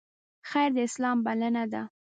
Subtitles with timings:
[0.49, 1.81] خیر د اسلام بلنه ده